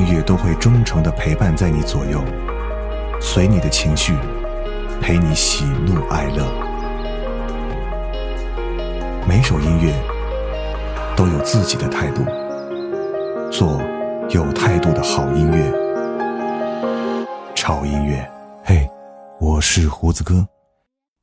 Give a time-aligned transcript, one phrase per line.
[0.00, 2.24] 音乐都会忠诚的陪伴在你左右，
[3.20, 4.16] 随你的情绪，
[4.98, 6.42] 陪你喜怒哀乐。
[9.28, 9.94] 每首音乐
[11.14, 12.24] 都有自己的态度，
[13.52, 13.78] 做
[14.30, 15.70] 有态度的好音乐。
[17.54, 18.26] 潮音乐，
[18.64, 18.88] 嘿，
[19.38, 20.48] 我是胡子哥。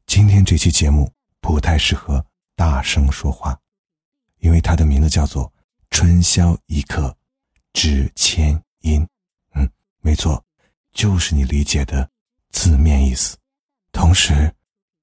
[0.06, 2.24] 今天这期节目不太适合
[2.56, 3.58] 大声说话，
[4.38, 5.52] 因为它的名字叫做。
[5.90, 7.16] 春宵一刻
[7.72, 9.08] 值千音，
[9.54, 9.70] 嗯，
[10.02, 10.44] 没错，
[10.94, 12.10] 就是你理解的
[12.52, 13.38] 字面意思。
[13.92, 14.52] 同时，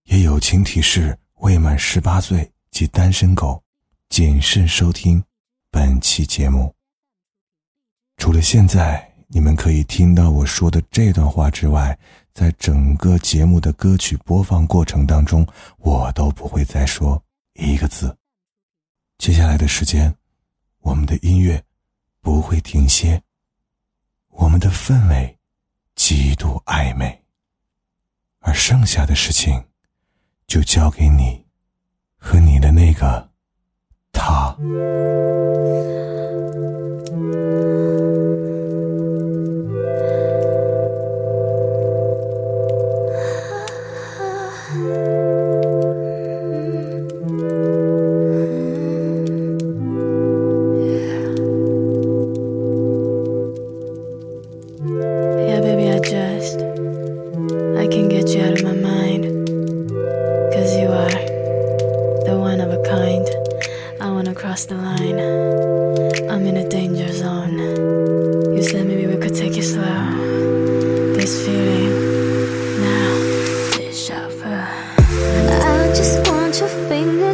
[0.04, 3.62] 也友情提示未满十八岁及单身狗，
[4.08, 5.22] 谨慎收听
[5.70, 6.74] 本期节目。
[8.16, 11.96] 除了现在你们可以听到我说的这段话之外，
[12.32, 15.46] 在整个节目的歌曲播放过程当中，
[15.78, 17.22] 我都不会再说
[17.55, 18.16] 一个字。
[19.18, 20.14] 接下来的时间。
[20.84, 21.64] 我们的音乐
[22.20, 23.18] 不会停歇，
[24.34, 25.38] 我们的氛围
[25.94, 27.22] 极度暧昧，
[28.40, 29.64] 而剩下的事情
[30.46, 31.44] 就交给你
[32.16, 33.30] 和你的那个
[34.12, 34.56] 他。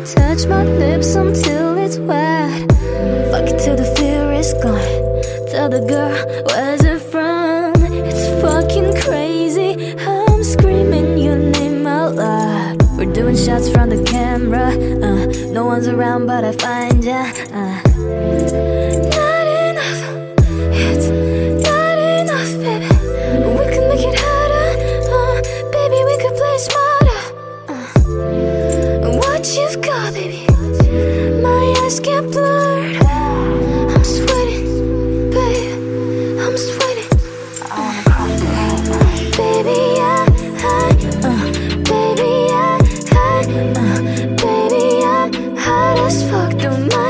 [0.04, 2.70] touch my lips until it's wet.
[3.30, 5.10] Fuck it till the fear is gone.
[5.50, 6.14] Tell the girl,
[6.48, 7.72] where's it from?
[8.08, 9.96] It's fucking crazy.
[9.98, 12.82] I'm screaming your name out loud.
[12.96, 14.68] We're doing shots from the camera.
[14.68, 16.79] Uh, no one's around, but I find.
[46.10, 47.09] just fuck through my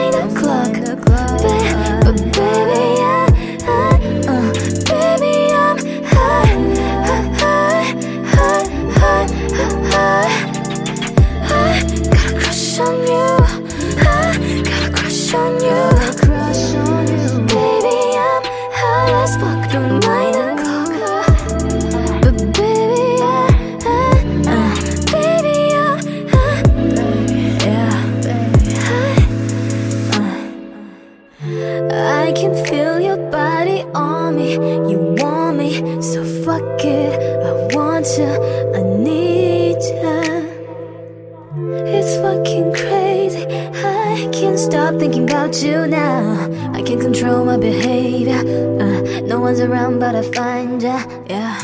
[47.12, 48.38] control my behavior.
[48.80, 51.02] Uh, no one's around, but I find ya.
[51.28, 51.58] Yeah.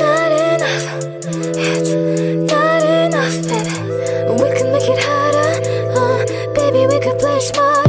[0.00, 0.86] Not enough.
[1.56, 1.90] It's
[2.52, 3.76] not enough, baby.
[4.42, 5.52] We could make it harder.
[5.96, 7.79] Uh, baby, we could play smart.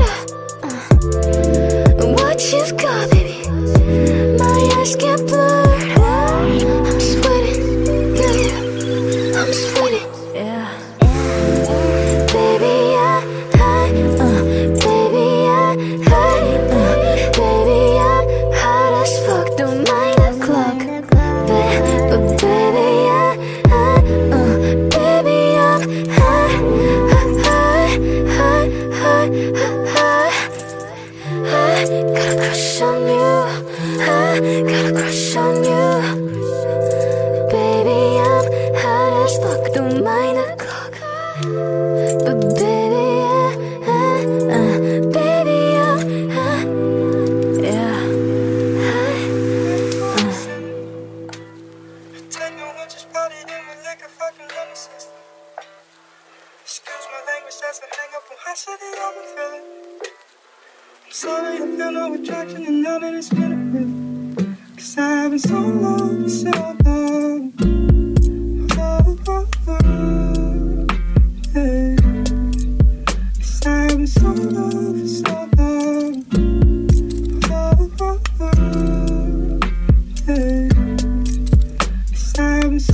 [34.41, 35.60] Got a crush on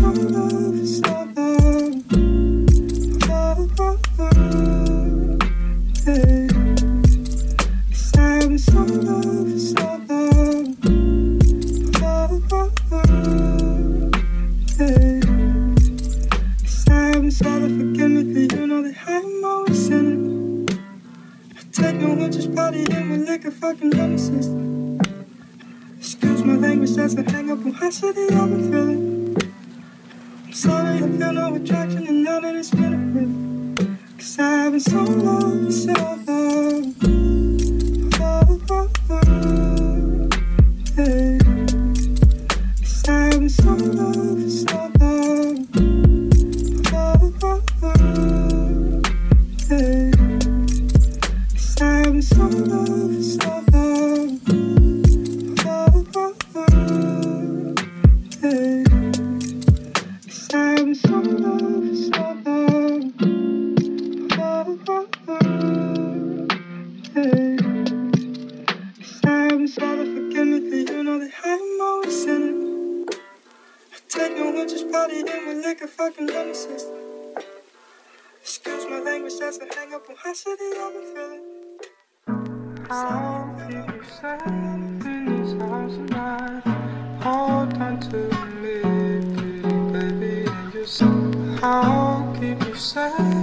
[0.07, 0.46] Thank you.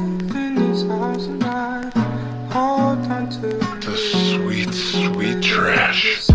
[0.04, 1.94] and
[2.52, 3.40] hold on to
[3.80, 6.28] The sweet, sweet trash.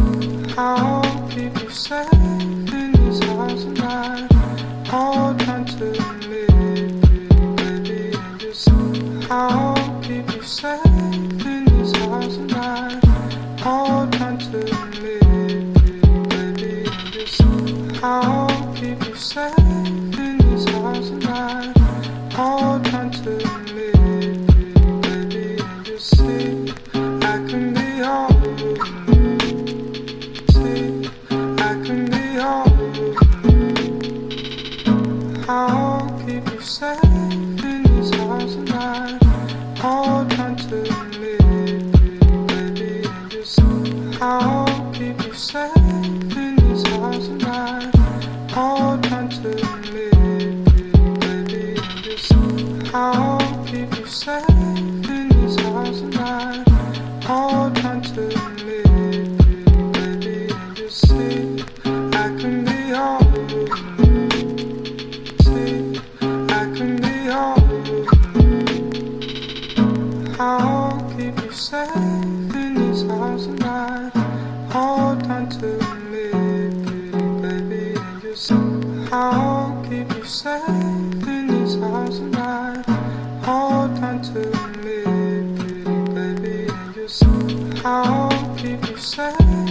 [89.10, 89.69] sad.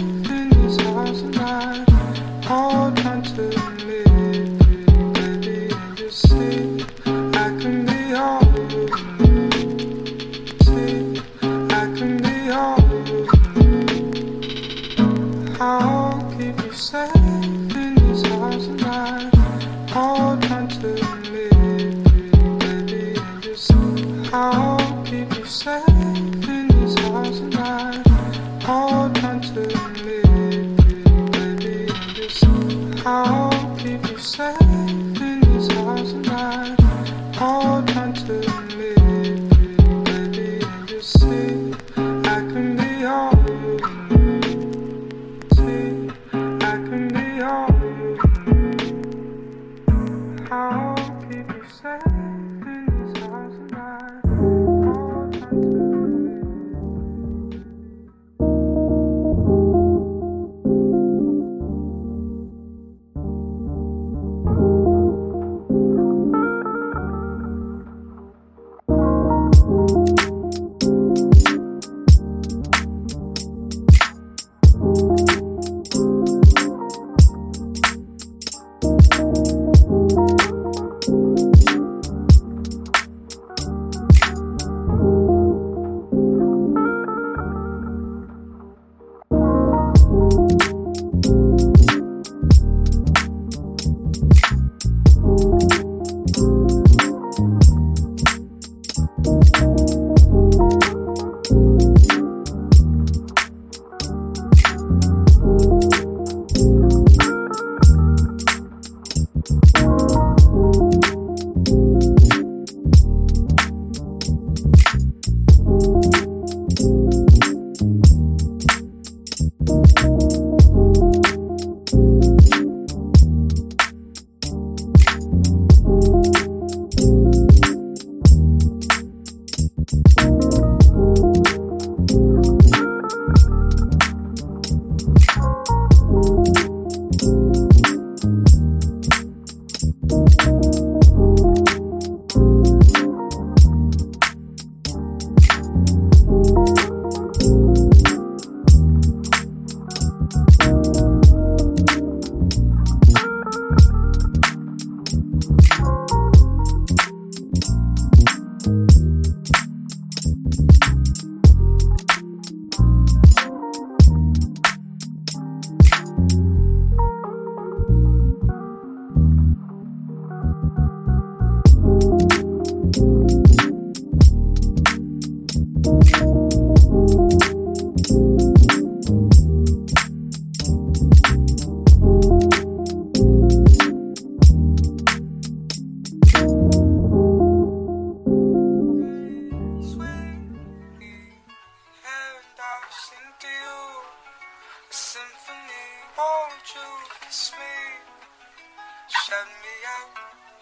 [199.29, 200.09] Shut me out,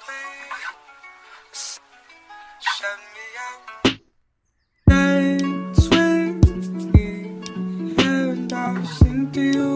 [0.03, 1.79] please.
[2.59, 3.63] Shut me out.
[4.89, 7.09] Dance with me,
[8.03, 9.66] and I'll sing to you.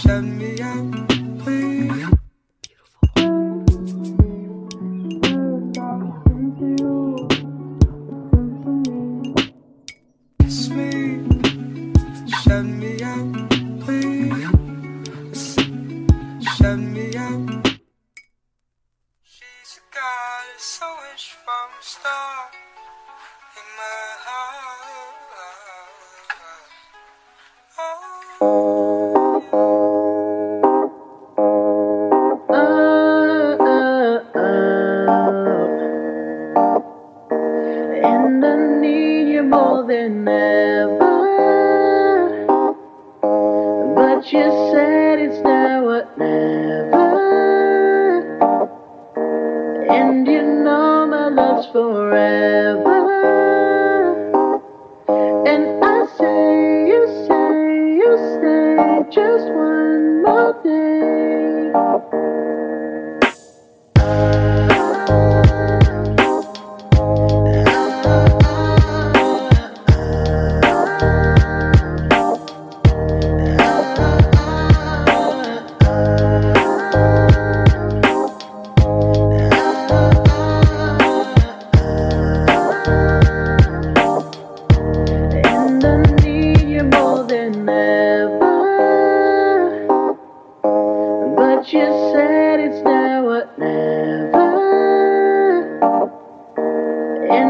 [0.00, 1.15] shut me up.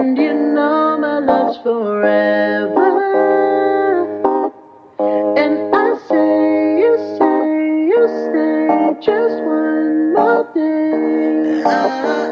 [0.06, 2.86] And you know my love's forever.
[5.36, 12.25] And I say, you say, you stay just one more day.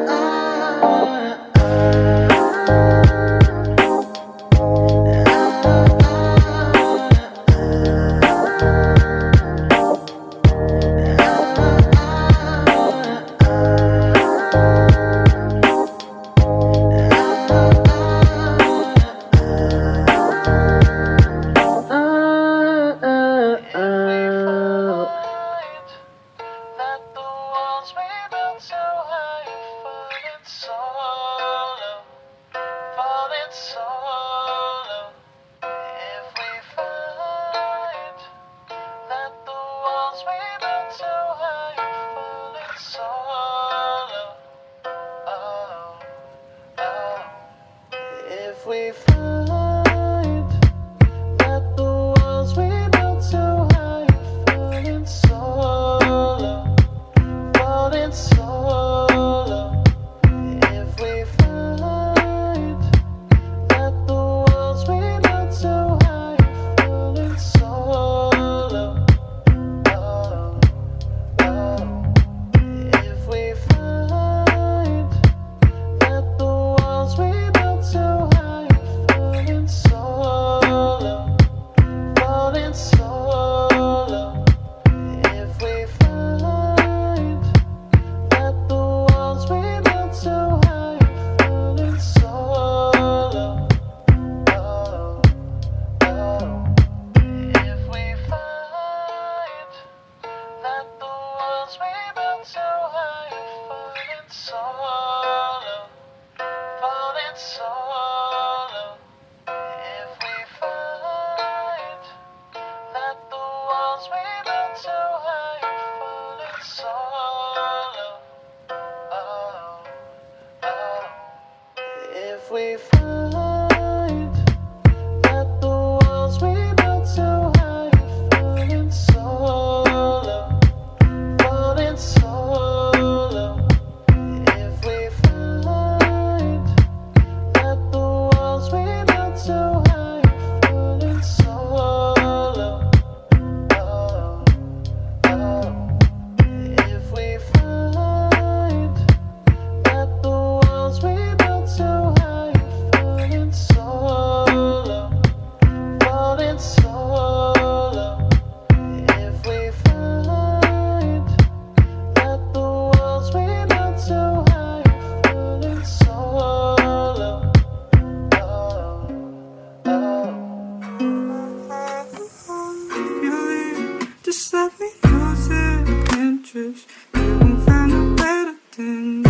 [176.55, 176.85] It.
[177.15, 179.23] You won't find a better than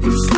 [0.00, 0.35] this.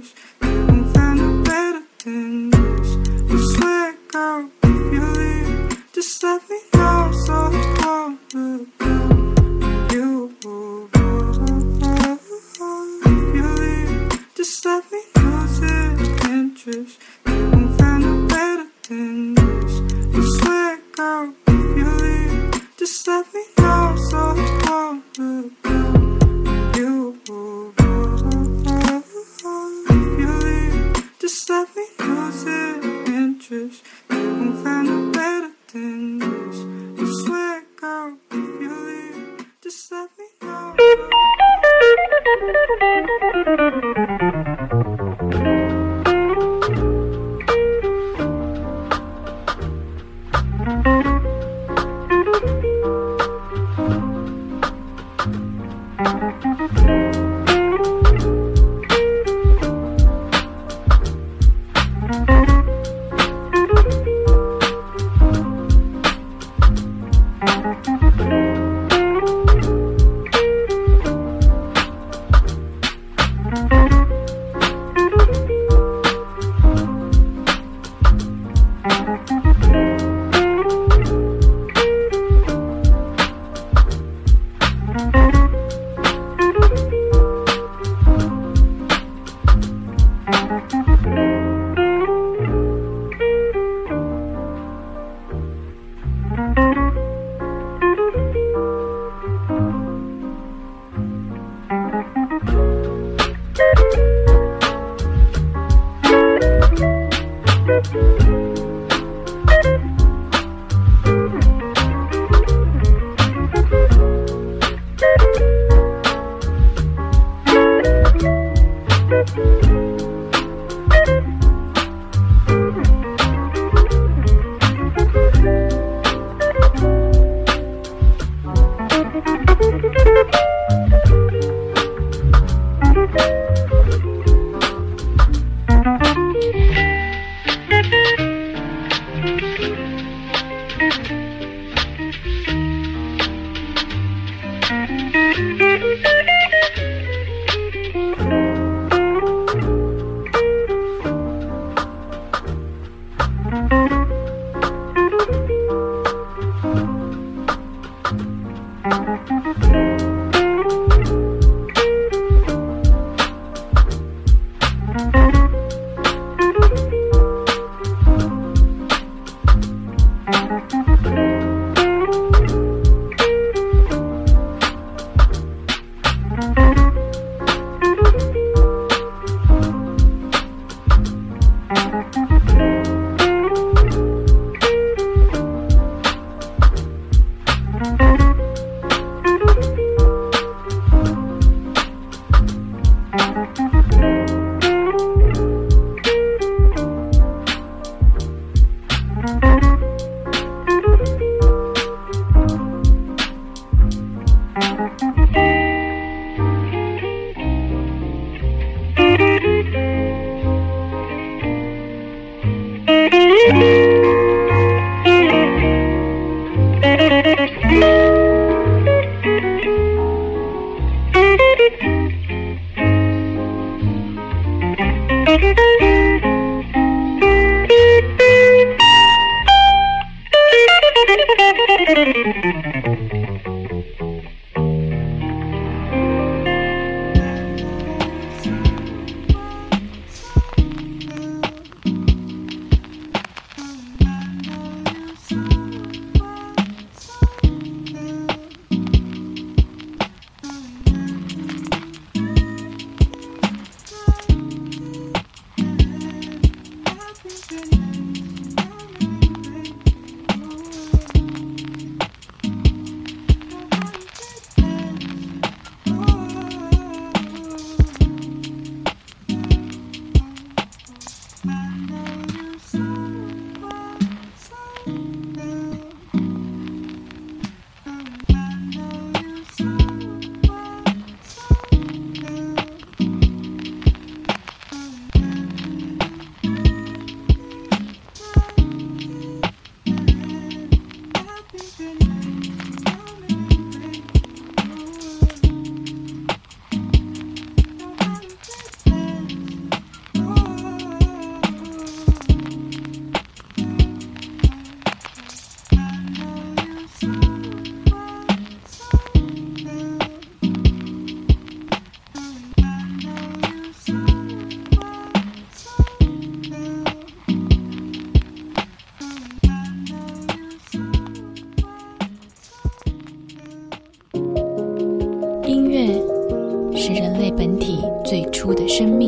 [0.00, 0.29] Tschüss.